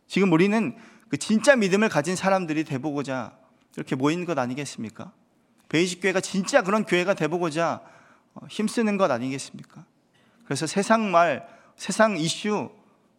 지금 0.08 0.32
우리는 0.32 0.76
그 1.10 1.18
진짜 1.18 1.56
믿음을 1.56 1.90
가진 1.90 2.16
사람들이 2.16 2.64
돼보고자 2.64 3.38
이렇게 3.76 3.96
모인 3.96 4.26
것 4.26 4.38
아니겠습니까? 4.38 5.14
베이직 5.70 6.02
교회가 6.02 6.22
진짜 6.22 6.62
그런 6.62 6.86
교회가 6.86 7.14
돼보고자 7.14 7.82
어, 8.34 8.46
힘쓰는 8.50 8.98
것 8.98 9.12
아니겠습니까? 9.12 9.86
그래서 10.46 10.68
세상 10.68 11.12
말, 11.12 11.48
세상 11.76 12.18
이슈, 12.18 12.70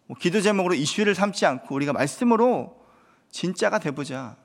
뭐 0.07 0.17
기도 0.19 0.41
제목으로 0.41 0.75
이슈를 0.75 1.15
삼지 1.15 1.47
않고 1.47 1.75
우리가 1.75 1.93
말씀으로 1.93 2.85
진짜가 3.31 3.79
돼보자. 3.79 4.37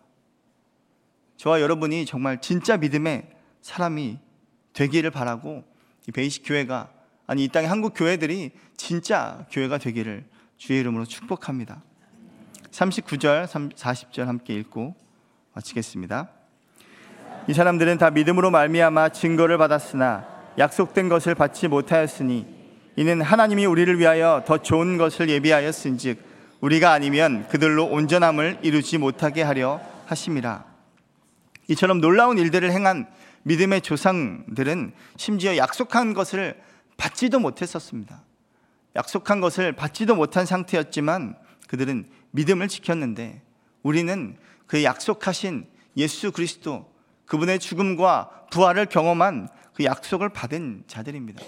저와 1.37 1.61
여러분이 1.61 2.05
정말 2.05 2.41
진짜 2.41 2.77
믿음의 2.77 3.29
사람이 3.61 4.19
되기를 4.73 5.11
바라고 5.11 5.63
이 6.07 6.11
베이식 6.11 6.43
교회가 6.45 6.89
아니 7.27 7.43
이 7.43 7.47
땅의 7.47 7.69
한국 7.69 7.93
교회들이 7.93 8.51
진짜 8.75 9.45
교회가 9.51 9.77
되기를 9.77 10.25
주의 10.57 10.79
이름으로 10.79 11.05
축복합니다. 11.05 11.83
39절, 12.71 13.45
40절 13.45 14.25
함께 14.25 14.55
읽고 14.55 14.95
마치겠습니다. 15.53 16.29
이 17.47 17.53
사람들은 17.53 17.97
다 17.97 18.09
믿음으로 18.09 18.51
말미암아 18.51 19.09
증거를 19.09 19.57
받았으나 19.57 20.27
약속된 20.57 21.09
것을 21.09 21.35
받지 21.35 21.67
못하였으니 21.67 22.58
이는 22.99 23.21
하나님이 23.21 23.65
우리를 23.65 23.97
위하여 23.97 24.43
더 24.45 24.57
좋은 24.57 24.97
것을 24.97 25.29
예비하였은즉 25.29 26.19
우리가 26.59 26.91
아니면 26.91 27.47
그들로 27.47 27.85
온전함을 27.85 28.59
이루지 28.61 28.97
못하게 28.97 29.41
하려 29.41 29.79
하심이라. 30.07 30.65
이처럼 31.69 32.01
놀라운 32.01 32.37
일들을 32.37 32.69
행한 32.69 33.07
믿음의 33.43 33.83
조상들은 33.83 34.91
심지어 35.15 35.55
약속한 35.55 36.13
것을 36.13 36.61
받지도 36.97 37.39
못했었습니다. 37.39 38.21
약속한 38.97 39.39
것을 39.39 39.71
받지도 39.71 40.17
못한 40.17 40.45
상태였지만 40.45 41.37
그들은 41.69 42.05
믿음을 42.31 42.67
지켰는데 42.67 43.41
우리는 43.81 44.35
그 44.67 44.83
약속하신 44.83 45.67
예수 45.95 46.33
그리스도 46.33 46.91
그분의 47.27 47.59
죽음과 47.59 48.47
부활을 48.51 48.87
경험한 48.87 49.47
그 49.73 49.85
약속을 49.85 50.27
받은 50.27 50.83
자들입니다. 50.87 51.41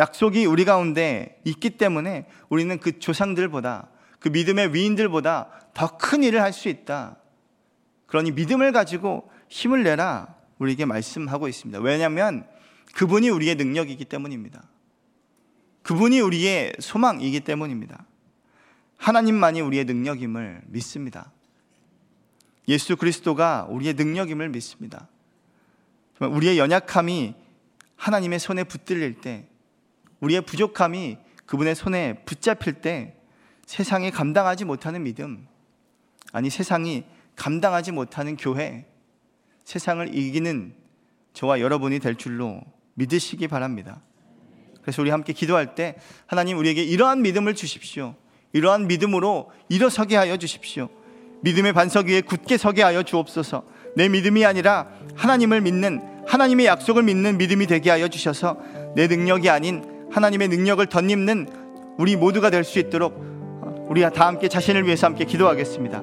약속이 0.00 0.46
우리 0.46 0.64
가운데 0.64 1.40
있기 1.44 1.70
때문에 1.70 2.26
우리는 2.48 2.78
그 2.80 2.98
조상들보다 2.98 3.90
그 4.18 4.28
믿음의 4.28 4.74
위인들보다 4.74 5.50
더 5.74 5.98
큰 5.98 6.24
일을 6.24 6.42
할 6.42 6.52
수 6.52 6.68
있다. 6.68 7.16
그러니 8.06 8.32
믿음을 8.32 8.72
가지고 8.72 9.30
힘을 9.48 9.84
내라 9.84 10.34
우리에게 10.58 10.86
말씀하고 10.86 11.48
있습니다. 11.48 11.80
왜냐하면 11.80 12.46
그분이 12.94 13.28
우리의 13.28 13.54
능력이기 13.54 14.06
때문입니다. 14.06 14.64
그분이 15.82 16.20
우리의 16.20 16.74
소망이기 16.80 17.40
때문입니다. 17.40 18.04
하나님만이 18.96 19.60
우리의 19.60 19.84
능력임을 19.84 20.62
믿습니다. 20.66 21.30
예수 22.68 22.96
그리스도가 22.96 23.66
우리의 23.68 23.94
능력임을 23.94 24.48
믿습니다. 24.48 25.08
우리의 26.20 26.58
연약함이 26.58 27.34
하나님의 27.96 28.38
손에 28.38 28.64
붙들릴 28.64 29.20
때, 29.20 29.46
우리의 30.20 30.42
부족함이 30.42 31.18
그분의 31.46 31.74
손에 31.74 32.22
붙잡힐 32.24 32.74
때 32.74 33.16
세상이 33.66 34.10
감당하지 34.10 34.64
못하는 34.64 35.02
믿음, 35.02 35.46
아니 36.32 36.50
세상이 36.50 37.04
감당하지 37.36 37.92
못하는 37.92 38.36
교회, 38.36 38.86
세상을 39.64 40.14
이기는 40.14 40.74
저와 41.32 41.60
여러분이 41.60 42.00
될 42.00 42.16
줄로 42.16 42.60
믿으시기 42.94 43.48
바랍니다. 43.48 44.02
그래서 44.82 45.02
우리 45.02 45.10
함께 45.10 45.32
기도할 45.32 45.74
때 45.74 45.96
하나님 46.26 46.58
우리에게 46.58 46.82
이러한 46.82 47.22
믿음을 47.22 47.54
주십시오. 47.54 48.14
이러한 48.52 48.88
믿음으로 48.88 49.50
일어서게 49.68 50.16
하여 50.16 50.36
주십시오. 50.36 50.88
믿음의 51.42 51.72
반석 51.72 52.06
위에 52.06 52.20
굳게 52.20 52.56
서게 52.56 52.82
하여 52.82 53.02
주옵소서. 53.02 53.64
내 53.96 54.08
믿음이 54.08 54.44
아니라 54.44 54.88
하나님을 55.16 55.60
믿는 55.60 56.24
하나님의 56.26 56.66
약속을 56.66 57.02
믿는 57.02 57.38
믿음이 57.38 57.66
되게 57.66 57.90
하여 57.90 58.08
주셔서 58.08 58.58
내 58.94 59.06
능력이 59.06 59.48
아닌 59.48 59.99
하나님의 60.10 60.48
능력을 60.48 60.84
덧입는 60.86 61.48
우리 61.98 62.16
모두가 62.16 62.50
될 62.50 62.64
수 62.64 62.78
있도록 62.78 63.30
우리 63.88 64.02
다 64.02 64.26
함께 64.26 64.48
자신을 64.48 64.84
위해서 64.86 65.06
함께 65.06 65.24
기도하겠습니다. 65.24 66.02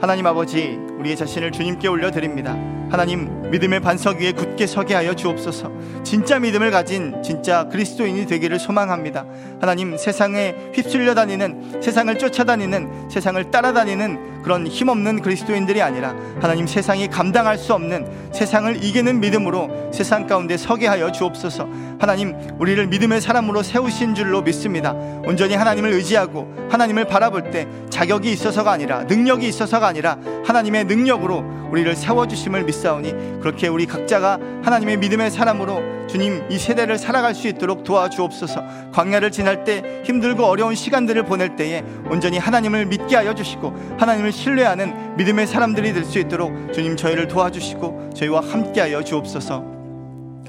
하나님 0.00 0.26
아버지, 0.26 0.78
우리의 0.98 1.16
자신을 1.16 1.52
주님께 1.52 1.88
올려드립니다. 1.88 2.54
하나님, 2.90 3.50
믿음의 3.50 3.80
반석 3.80 4.18
위에 4.18 4.32
굳게 4.32 4.66
서게 4.66 4.94
하여 4.94 5.14
주옵소서. 5.14 5.72
진짜 6.04 6.38
믿음을 6.38 6.70
가진 6.70 7.20
진짜 7.22 7.68
그리스도인이 7.68 8.26
되기를 8.26 8.58
소망합니다. 8.58 9.24
하나님, 9.60 9.96
세상에 9.96 10.54
휩쓸려 10.72 11.14
다니는, 11.14 11.80
세상을 11.82 12.16
쫓아다니는, 12.18 13.10
세상을 13.10 13.50
따라다니는 13.50 14.42
그런 14.42 14.64
힘없는 14.68 15.22
그리스도인들이 15.22 15.82
아니라 15.82 16.14
하나님 16.40 16.68
세상이 16.68 17.08
감당할 17.08 17.58
수 17.58 17.74
없는 17.74 18.30
세상을 18.32 18.84
이기는 18.84 19.18
믿음으로 19.18 19.90
세상 19.92 20.28
가운데 20.28 20.56
서게 20.56 20.86
하여 20.86 21.10
주옵소서. 21.10 21.68
하나님, 21.98 22.36
우리를 22.60 22.86
믿음의 22.86 23.20
사람으로 23.20 23.64
세우신 23.64 24.14
줄로 24.14 24.42
믿습니다. 24.42 24.92
온전히 24.92 25.56
하나님을 25.56 25.92
의지하고 25.94 26.46
하나님을 26.70 27.06
바라볼 27.06 27.50
때 27.50 27.66
자격이 27.90 28.30
있어서가 28.30 28.70
아니라 28.70 29.02
능력이 29.04 29.48
있어서가 29.48 29.88
아니라 29.88 30.18
하나님의 30.44 30.84
능력으로 30.84 31.44
우리를 31.72 31.96
세워 31.96 32.28
주심을 32.28 32.64
믿 32.64 32.75
사오니 32.76 33.40
그렇게 33.40 33.68
우리 33.68 33.86
각자가 33.86 34.38
하나님의 34.62 34.98
믿음의 34.98 35.30
사람으로 35.30 36.06
주님 36.06 36.44
이 36.50 36.58
세대를 36.58 36.98
살아갈 36.98 37.34
수 37.34 37.48
있도록 37.48 37.82
도와주옵소서. 37.84 38.90
광야를 38.92 39.30
지날 39.32 39.64
때 39.64 40.02
힘들고 40.04 40.44
어려운 40.44 40.74
시간들을 40.74 41.24
보낼 41.24 41.56
때에 41.56 41.82
온전히 42.10 42.38
하나님을 42.38 42.86
믿게 42.86 43.16
하여 43.16 43.34
주시고 43.34 43.96
하나님을 43.98 44.30
신뢰하는 44.32 45.16
믿음의 45.16 45.46
사람들이 45.46 45.92
될 45.92 46.04
수 46.06 46.20
있도록 46.20 46.72
주님 46.72 46.96
저희를 46.96 47.26
도와주시고 47.26 48.10
저희와 48.14 48.40
함께 48.40 48.80
하여 48.80 49.02
주옵소서 49.02 49.75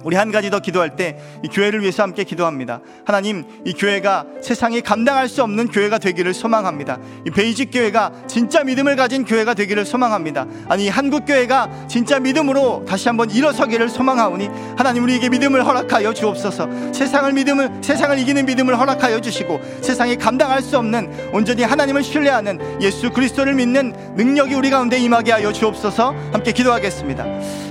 우리 0.03 0.15
한 0.15 0.31
가지 0.31 0.49
더 0.49 0.59
기도할 0.59 0.95
때 0.95 1.17
이 1.43 1.47
교회를 1.47 1.81
위해서 1.81 2.03
함께 2.03 2.23
기도합니다. 2.23 2.81
하나님, 3.05 3.43
이 3.65 3.73
교회가 3.73 4.25
세상이 4.41 4.81
감당할 4.81 5.29
수 5.29 5.43
없는 5.43 5.67
교회가 5.67 5.97
되기를 5.97 6.33
소망합니다. 6.33 6.99
이 7.25 7.29
베이직 7.29 7.69
교회가 7.71 8.11
진짜 8.27 8.63
믿음을 8.63 8.95
가진 8.95 9.25
교회가 9.25 9.53
되기를 9.53 9.85
소망합니다. 9.85 10.45
아니, 10.67 10.89
한국 10.89 11.25
교회가 11.25 11.69
진짜 11.87 12.19
믿음으로 12.19 12.85
다시 12.87 13.07
한번 13.07 13.29
일어서기를 13.29 13.89
소망하오니 13.89 14.49
하나님 14.77 15.03
우리에게 15.03 15.29
믿음을 15.29 15.65
허락하여 15.65 16.13
주옵소서. 16.13 16.93
세상을 16.93 17.31
믿음을 17.33 17.79
세상을 17.81 18.17
이기는 18.19 18.45
믿음을 18.45 18.79
허락하여 18.79 19.21
주시고 19.21 19.59
세상이 19.81 20.17
감당할 20.17 20.61
수 20.61 20.77
없는 20.77 21.31
온전히 21.33 21.63
하나님을 21.63 22.03
신뢰하는 22.03 22.81
예수 22.81 23.11
그리스도를 23.11 23.53
믿는 23.53 23.93
능력이 24.15 24.53
우리 24.55 24.69
가운데 24.69 24.97
임하게 24.97 25.31
하여 25.33 25.51
주옵소서. 25.51 26.15
함께 26.31 26.51
기도하겠습니다. 26.51 27.25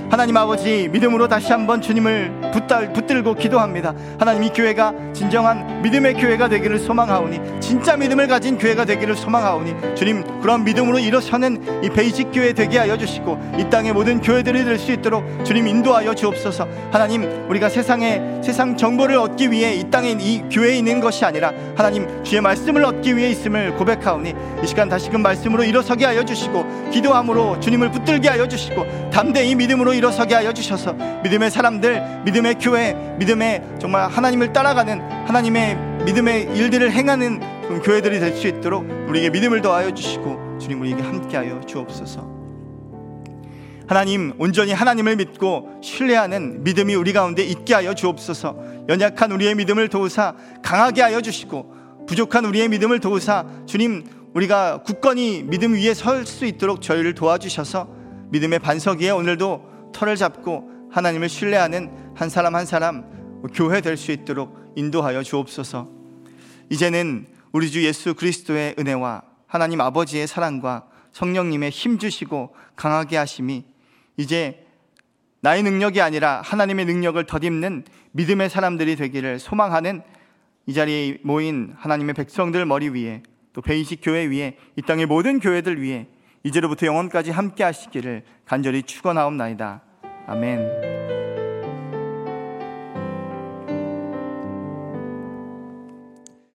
하나님 0.09 0.37
아버지 0.37 0.87
믿음으로 0.89 1.27
다시 1.27 1.51
한번 1.51 1.81
주님을 1.81 2.16
붙들, 2.53 2.93
붙들고 2.93 3.35
기도합니다. 3.35 3.93
하나님 4.19 4.43
이 4.43 4.49
교회가 4.49 4.93
진정한 5.13 5.81
믿음의 5.81 6.15
교회가 6.15 6.49
되기를 6.49 6.79
소망하오니 6.79 7.59
진짜 7.59 7.95
믿음을 7.97 8.27
가진 8.27 8.57
교회가 8.57 8.85
되기를 8.85 9.15
소망하오니 9.15 9.95
주님 9.95 10.23
그런 10.47 10.63
믿음으로 10.63 10.97
일어서는 10.99 11.83
이 11.83 11.89
베이직 11.89 12.31
교회 12.31 12.53
되게 12.53 12.77
하여 12.77 12.97
주시고 12.97 13.37
이 13.59 13.69
땅의 13.69 13.91
모든 13.91 14.21
교회들이 14.21 14.63
될 14.63 14.77
수 14.77 14.93
있도록 14.93 15.25
주님 15.43 15.67
인도하여 15.67 16.13
주옵소서. 16.13 16.65
하나님 16.89 17.23
우리가 17.49 17.67
세상에 17.67 18.21
세상 18.41 18.77
정보를 18.77 19.17
얻기 19.17 19.51
위해 19.51 19.73
이 19.73 19.89
땅에 19.89 20.11
이 20.11 20.43
교회에 20.49 20.77
있는 20.77 21.01
것이 21.01 21.25
아니라 21.25 21.51
하나님 21.75 22.23
주의 22.23 22.39
말씀을 22.39 22.85
얻기 22.85 23.17
위해 23.17 23.29
있음을 23.31 23.75
고백하오니 23.75 24.33
이 24.63 24.67
시간 24.67 24.87
다시금 24.87 25.21
말씀으로 25.21 25.65
일어서게 25.65 26.05
하여 26.05 26.23
주시고 26.23 26.91
기도함으로 26.91 27.59
주님을 27.59 27.91
붙들게 27.91 28.29
하여 28.29 28.47
주시고 28.47 29.09
담대히 29.11 29.55
믿음으로 29.55 29.93
일어서게 29.95 30.35
하여 30.35 30.53
주셔서 30.53 30.93
믿음의 31.23 31.51
사람들, 31.51 32.21
믿음의 32.23 32.55
교회, 32.61 32.93
믿음의 33.19 33.63
정말 33.79 34.07
하나님을 34.09 34.53
따라가는 34.53 35.01
하나님의 35.27 35.77
믿음의 36.05 36.55
일들을 36.55 36.89
행하는 36.93 37.56
교회들이 37.83 38.19
될 38.19 38.35
수 38.35 38.47
있도록 38.47 38.85
우리에게 39.09 39.29
믿음을 39.29 39.61
더하여 39.61 39.93
주시고 39.93 40.57
주님 40.59 40.81
우리에게 40.81 41.01
함께하여 41.01 41.61
주옵소서. 41.61 42.37
하나님 43.87 44.33
온전히 44.37 44.73
하나님을 44.73 45.15
믿고 45.15 45.79
신뢰하는 45.81 46.63
믿음이 46.63 46.93
우리 46.95 47.13
가운데 47.13 47.43
있게 47.43 47.73
하여 47.73 47.93
주옵소서. 47.93 48.85
연약한 48.89 49.31
우리의 49.31 49.55
믿음을 49.55 49.87
도우사 49.87 50.35
강하게 50.61 51.01
하여 51.03 51.21
주시고 51.21 52.05
부족한 52.07 52.45
우리의 52.45 52.67
믿음을 52.69 52.99
도우사 52.99 53.45
주님 53.65 54.05
우리가 54.33 54.83
굳건히 54.83 55.43
믿음 55.43 55.73
위에 55.73 55.93
설 55.93 56.25
수 56.25 56.45
있도록 56.45 56.81
저희를 56.81 57.15
도와주셔서 57.15 57.87
믿음의 58.29 58.59
반석 58.59 58.99
위에 58.99 59.09
오늘도 59.09 59.91
털을 59.93 60.15
잡고 60.17 60.69
하나님을 60.91 61.29
신뢰하는 61.29 61.89
한 62.15 62.29
사람 62.29 62.55
한 62.55 62.65
사람 62.65 63.05
교회 63.53 63.81
될 63.81 63.95
수 63.97 64.11
있도록 64.11 64.73
인도하여 64.75 65.23
주옵소서. 65.23 65.87
이제는 66.69 67.25
우리 67.51 67.69
주 67.69 67.83
예수 67.85 68.13
그리스도의 68.13 68.75
은혜와 68.77 69.21
하나님 69.47 69.81
아버지의 69.81 70.27
사랑과 70.27 70.87
성령님의 71.11 71.69
힘 71.69 71.97
주시고 71.97 72.55
강하게 72.75 73.17
하심이 73.17 73.65
이제 74.17 74.65
나의 75.41 75.63
능력이 75.63 76.01
아니라 76.01 76.41
하나님의 76.43 76.85
능력을 76.85 77.23
덧입는 77.25 77.85
믿음의 78.11 78.49
사람들이 78.49 78.95
되기를 78.95 79.39
소망하는 79.39 80.01
이 80.65 80.73
자리에 80.73 81.19
모인 81.23 81.73
하나님의 81.77 82.15
백성들 82.15 82.65
머리 82.65 82.89
위에 82.89 83.23
또 83.53 83.61
베이식 83.61 84.01
교회 84.03 84.25
위에 84.25 84.57
이 84.75 84.81
땅의 84.81 85.05
모든 85.05 85.39
교회들 85.39 85.81
위에 85.81 86.07
이제로부터 86.43 86.85
영원까지 86.85 87.31
함께 87.31 87.63
하시기를 87.63 88.23
간절히 88.45 88.83
축원하옵나이다. 88.83 89.81
아멘. 90.27 91.16